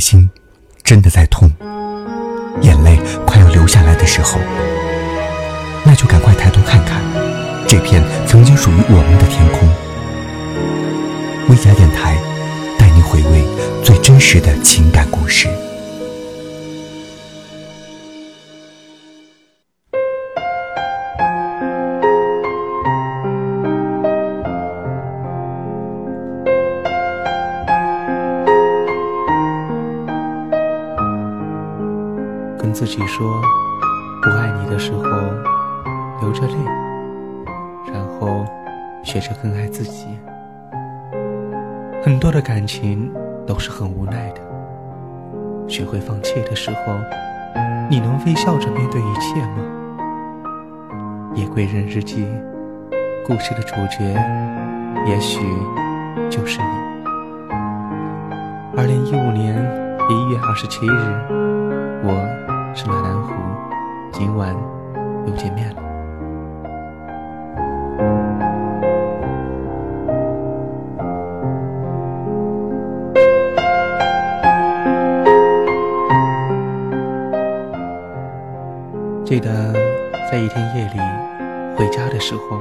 [0.00, 0.28] 心
[0.82, 1.48] 真的在痛，
[2.62, 4.40] 眼泪快要流下来的时候，
[5.84, 7.00] 那就赶快抬头看看
[7.68, 9.68] 这片曾经属于我们的天空。
[11.48, 12.16] 微家电台
[12.78, 13.44] 带你回味
[13.84, 15.48] 最真实的情感故事。
[32.60, 33.40] 跟自己说
[34.22, 35.02] 不爱你的时候，
[36.20, 36.54] 流着泪，
[37.90, 38.44] 然后
[39.02, 40.08] 学着更爱自己。
[42.02, 43.10] 很多的感情
[43.46, 44.42] 都是很无奈的。
[45.68, 46.92] 学会放弃的时候，
[47.88, 49.64] 你能微笑着面对一切吗？
[51.34, 52.26] 夜归人日记，
[53.26, 54.04] 故事的主角
[55.06, 55.40] 也许
[56.28, 56.68] 就是你。
[58.76, 59.56] 二零一五年
[60.10, 60.90] 一月二十七日，
[62.04, 62.49] 我。
[62.72, 63.34] 是马南湖，
[64.12, 64.54] 今晚
[65.26, 65.82] 又见面了。
[79.24, 79.72] 记得
[80.30, 80.98] 在一天夜里
[81.76, 82.58] 回家的时候，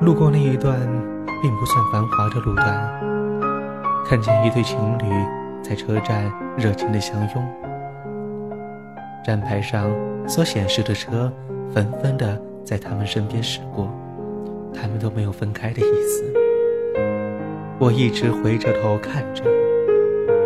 [0.00, 0.78] 路过那一段
[1.42, 3.00] 并不算繁华的路段，
[4.08, 5.39] 看见一对情侣。
[5.62, 7.44] 在车站热情的相拥，
[9.24, 9.90] 站牌上
[10.26, 11.32] 所显示的车
[11.72, 13.88] 纷纷的在他们身边驶过，
[14.74, 16.24] 他们都没有分开的意思。
[17.78, 19.44] 我一直回着头看着，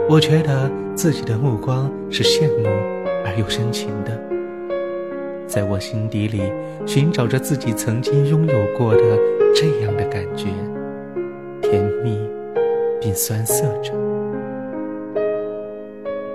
[0.08, 2.66] 我觉得自己的目光是羡慕
[3.24, 4.20] 而又深情的，
[5.46, 6.42] 在我心底里
[6.86, 9.18] 寻找着自己曾经拥有过的
[9.54, 10.48] 这样的感觉，
[11.62, 12.20] 甜蜜
[13.00, 14.03] 并酸涩着。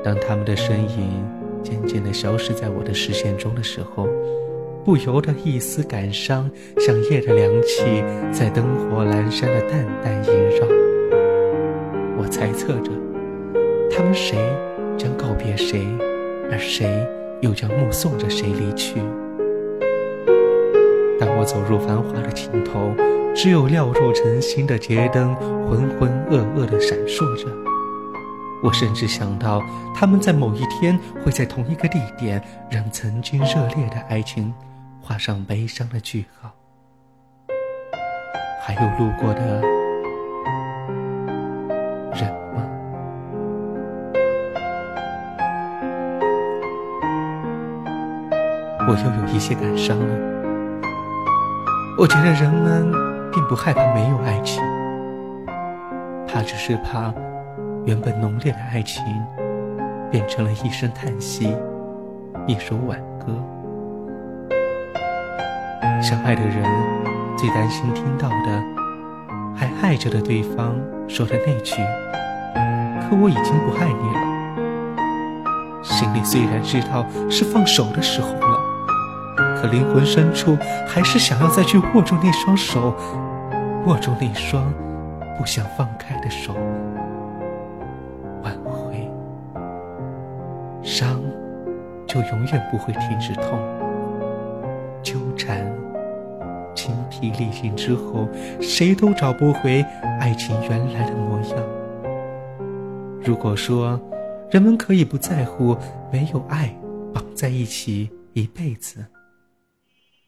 [0.03, 1.25] 当他们的身影
[1.61, 4.07] 渐渐地消失在我的视线中的时候，
[4.85, 10.67] 不由得一丝感伤，像夜的凉气在灯火阑珊的淡淡萦绕。
[12.17, 12.91] 我猜测着，
[13.91, 14.37] 他们谁
[14.97, 15.85] 将告别谁，
[16.49, 16.87] 而谁
[17.41, 18.95] 又将目送着谁离去。
[21.19, 22.93] 当我走入繁华的尽头，
[23.35, 25.35] 只有料若晨星的街灯
[25.69, 27.47] 浑浑噩噩地闪烁着。
[28.61, 29.63] 我甚至想到，
[29.95, 34.53] 他们在某一天会在同一个地点，让曾经热烈的爱情
[35.01, 36.51] 画上悲伤的句号。
[38.61, 39.61] 还有路过的
[42.13, 42.67] 人吗？
[48.87, 50.05] 我又有一些感伤了。
[51.97, 52.91] 我觉得人们
[53.31, 54.61] 并不害怕没有爱情，
[56.27, 57.13] 他只是怕。
[57.85, 59.03] 原本浓烈的爱情，
[60.11, 61.55] 变成了一声叹息，
[62.45, 63.33] 一首挽歌。
[66.01, 66.63] 相爱的人
[67.37, 68.63] 最担心听到的，
[69.55, 70.75] 还爱着的对方
[71.07, 71.75] 说的那句
[73.01, 74.19] ：“可我已经不爱你了。”
[75.81, 78.59] 心里虽然知道是放手的时候了，
[79.55, 80.57] 可灵魂深处
[80.87, 82.93] 还是想要再去握住那双手，
[83.85, 84.63] 握住那双
[85.37, 86.53] 不想放开的手。
[90.99, 91.23] 伤，
[92.05, 93.57] 就永远不会停止痛。
[95.01, 95.73] 纠缠，
[96.75, 98.27] 精疲力尽之后，
[98.59, 99.81] 谁都找不回
[100.19, 101.57] 爱情原来的模样。
[103.23, 103.97] 如果说
[104.51, 105.77] 人们可以不在乎
[106.11, 106.67] 没有爱
[107.13, 109.05] 绑在一起一辈子，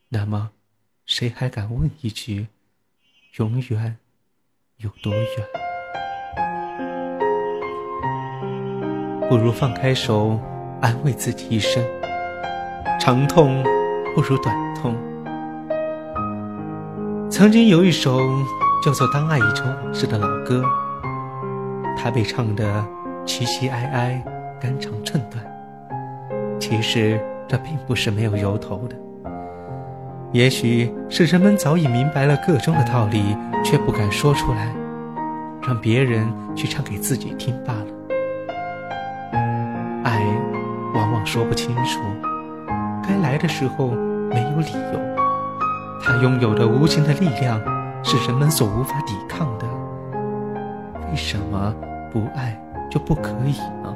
[0.07, 0.51] 那么，
[1.05, 2.47] 谁还敢问一句：
[3.35, 3.97] 永远
[4.77, 5.27] 有多远？
[9.27, 10.39] 不如放开手，
[10.81, 11.81] 安慰自己一声。
[13.00, 13.64] 长痛
[14.14, 14.96] 不如短痛。
[17.30, 18.19] 曾经有一首
[18.83, 20.63] 叫做《当爱已成往事》的老歌，
[21.98, 22.63] 它被唱得
[23.25, 24.24] 凄凄哀哀、
[24.60, 25.44] 肝肠寸断。
[26.60, 28.95] 其实这并不是没有由头的，
[30.31, 34.74] 也许是人们早已明白了个中的道理，却不敢说出来，
[35.63, 37.88] 让别人去唱给自己听罢了。
[41.25, 42.00] 说不清楚，
[43.07, 43.91] 该来的时候
[44.29, 45.00] 没有理由。
[46.03, 47.62] 他拥有的无形的力量
[48.03, 49.65] 是人们所无法抵抗的。
[51.09, 51.73] 为什么
[52.12, 52.59] 不爱
[52.89, 53.95] 就不可以呢？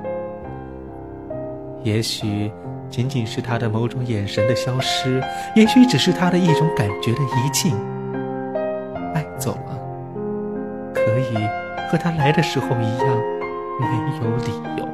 [1.83, 2.51] 也许
[2.89, 5.21] 仅仅是他的某种眼神的消失，
[5.55, 7.75] 也许只是他的一种感觉的移境。
[9.13, 9.77] 爱走了，
[10.93, 11.35] 可以
[11.89, 13.07] 和他来的时候一样，
[13.79, 13.87] 没
[14.21, 14.85] 有理由。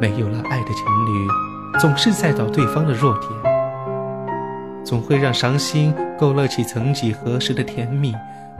[0.00, 1.28] 没有了爱的情侣，
[1.78, 3.30] 总是在找对方的弱点，
[4.82, 8.14] 总会让伤心勾勒起曾几何时的甜蜜，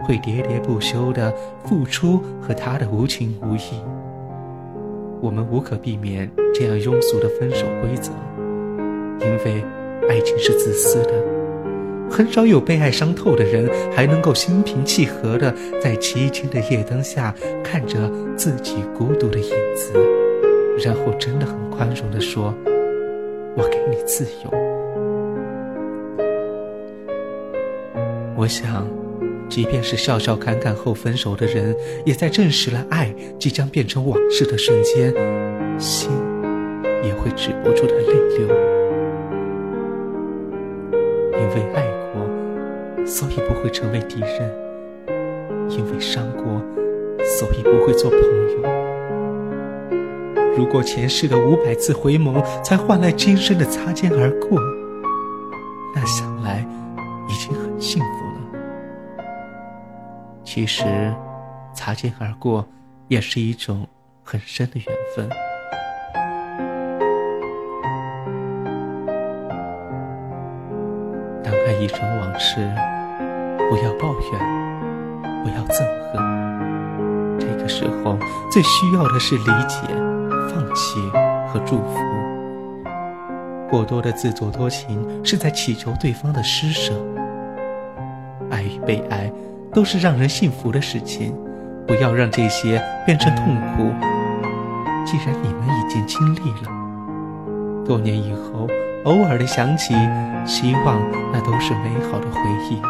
[0.04, 1.32] 会喋喋不休的
[1.64, 3.82] 付出和他的无情无义。
[5.22, 8.12] 我们无可避免这样庸俗的分手规则，
[9.20, 9.64] 因为
[10.10, 11.12] 爱情是自私的，
[12.10, 13.66] 很少有被爱伤透的人
[13.96, 17.34] 还能够心平气和的在凄清的夜灯下
[17.64, 20.19] 看着自己孤独的影子。
[20.82, 22.54] 然后真的很宽容的说
[23.56, 24.50] ：“我给你自由。”
[28.36, 28.86] 我想，
[29.48, 35.12] 即便是笑笑侃侃后分手的人，也在证实了爱即将变成往事的瞬间，
[35.78, 36.10] 心
[37.04, 38.48] 也会止不住的泪流。
[41.34, 41.82] 因为爱
[42.14, 42.26] 过，
[43.04, 44.48] 所以不会成为敌人；
[45.68, 46.62] 因为伤过，
[47.22, 48.79] 所以不会做朋友。
[50.60, 54.60] 如果前世的五百次回眸才换来今生的擦肩而过，
[55.94, 56.62] 那想来
[57.30, 59.24] 已经很幸福了。
[60.44, 60.84] 其实，
[61.72, 62.68] 擦肩而过
[63.08, 63.88] 也是一种
[64.22, 64.86] 很深的缘
[65.16, 65.26] 分。
[71.42, 72.70] 当爱已成往事，
[73.70, 74.38] 不要抱怨，
[75.42, 75.78] 不要憎
[76.12, 77.38] 恨。
[77.38, 78.18] 这个时候，
[78.50, 80.09] 最需要的是理解。
[80.52, 81.00] 放弃
[81.46, 81.94] 和祝福，
[83.70, 86.92] 过多的自作多情是在祈求对方的施舍。
[88.50, 89.30] 爱与被爱
[89.72, 91.32] 都是让人幸福的事情，
[91.86, 93.94] 不要让这些变成痛苦。
[95.06, 98.66] 既然你们已经经历了，多年以后
[99.04, 99.94] 偶尔的想起，
[100.44, 101.00] 希望
[101.32, 102.82] 那都是美好的回忆。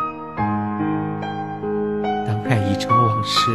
[2.27, 3.51] 当爱已成往事，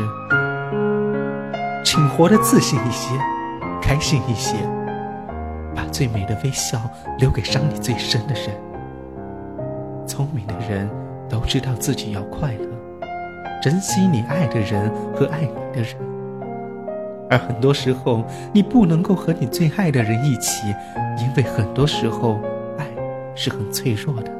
[1.83, 3.09] 请活得自信一些。
[3.85, 4.55] 开心一些，
[5.75, 6.81] 把最美的微笑
[7.19, 8.49] 留给伤你最深的人。
[10.07, 10.89] 聪明的人
[11.29, 12.67] 都知道自己要快乐，
[13.61, 15.95] 珍惜你爱的人和爱你的人。
[17.29, 20.65] 而很多时候，你不能够和你最爱的人一起，
[21.19, 22.39] 因为很多时候，
[22.79, 22.87] 爱
[23.35, 24.31] 是很脆弱的。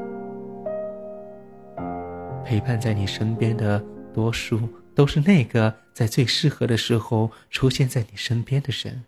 [2.44, 3.80] 陪伴在你身边的
[4.12, 4.58] 多数
[4.92, 9.04] 都是那个在最适合的时候出现在你身边的人。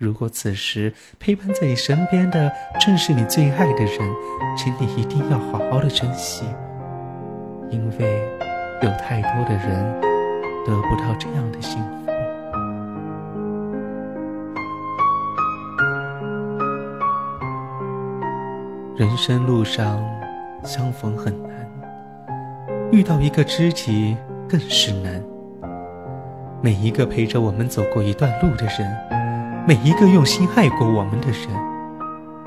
[0.00, 2.50] 如果此时陪伴在你身边的
[2.80, 3.98] 正是你最爱的人，
[4.56, 6.46] 请你一定要好好的珍惜，
[7.68, 8.26] 因为
[8.80, 10.00] 有太多的人
[10.64, 12.10] 得不到这样的幸福。
[18.96, 20.02] 人生路上
[20.64, 21.52] 相逢很难，
[22.90, 24.16] 遇到一个知己
[24.48, 25.22] 更是难。
[26.62, 29.19] 每一个陪着我们走过一段路的人。
[29.66, 31.48] 每一个用心爱过我们的人，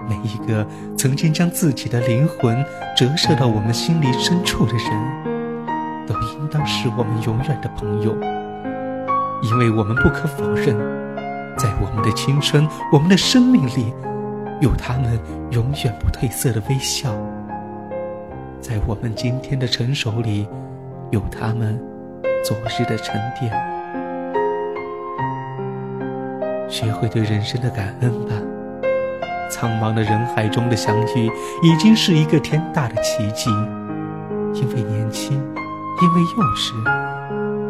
[0.10, 0.66] 每一个
[0.98, 2.66] 曾经将自己的灵魂
[2.98, 8.14] 折射到我们心灵深处的人，都应当是我们永远的朋友。
[9.44, 10.76] 因为我们不可否认，
[11.58, 13.94] 在我们的青春、我们的生命里，
[14.60, 15.20] 有他们
[15.52, 17.12] 永远不褪色的微笑；
[18.60, 20.48] 在我们今天的成熟里，
[21.12, 21.80] 有他们
[22.44, 23.73] 昨日的沉淀。
[26.74, 28.34] 学会对人生的感恩吧。
[29.48, 33.52] 苍茫的人海中的相遇，已经是一个天大的奇迹。
[34.56, 35.34] 因为年轻，
[36.02, 36.74] 因为幼稚，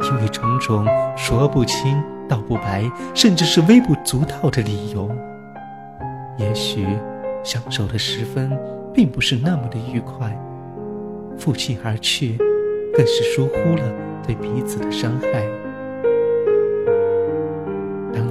[0.05, 5.13] 因为种种说不清道不白，甚至是微不足道的理由。
[6.37, 6.87] 也许
[7.43, 8.57] 相守的时分，
[8.93, 10.33] 并不是那么的愉快。
[11.37, 12.37] 负气而去，
[12.95, 13.83] 更是疏忽了
[14.25, 15.43] 对彼此的伤害。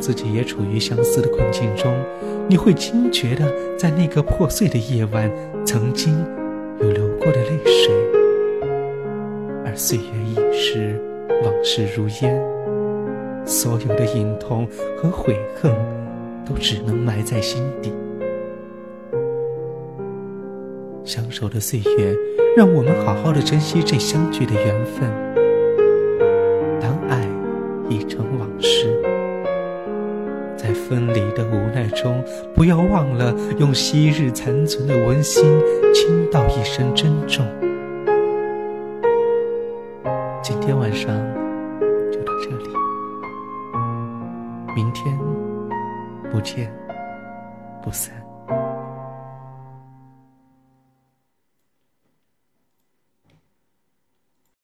[0.03, 1.95] 自己也处于相似的困境中，
[2.49, 5.31] 你会惊觉的，在那个破碎的夜晚，
[5.65, 6.13] 曾经
[6.81, 7.95] 有流过的泪水。
[9.65, 11.01] 而岁月已逝，
[11.45, 12.37] 往事如烟，
[13.47, 14.67] 所有的隐痛
[14.97, 15.73] 和悔恨，
[16.45, 17.93] 都只能埋在心底。
[21.05, 22.17] 相守的岁月，
[22.57, 25.42] 让我们好好的珍惜这相聚的缘分。
[30.93, 32.23] 分离的无奈中，
[32.55, 35.43] 不要忘了用昔日残存的温馨
[35.95, 37.43] 倾倒一声珍重。
[40.43, 41.07] 今天晚上
[42.11, 42.69] 就到这里，
[44.77, 45.19] 明天
[46.31, 46.71] 不见
[47.83, 48.22] 不散。